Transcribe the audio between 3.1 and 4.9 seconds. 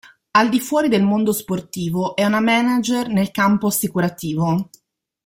campo assicurativo.